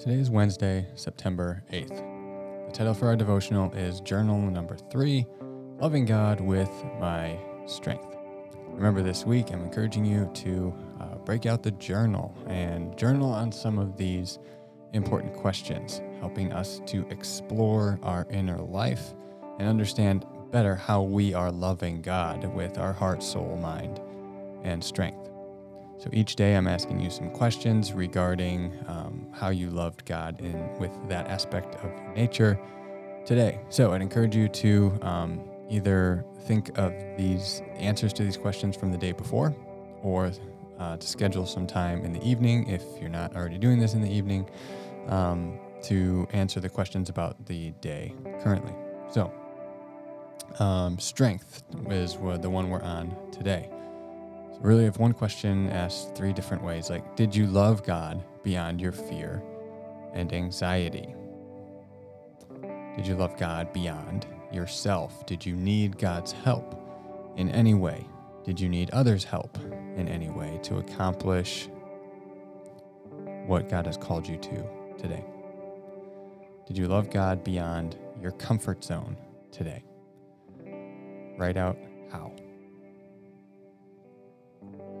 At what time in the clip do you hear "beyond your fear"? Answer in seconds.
58.42-59.42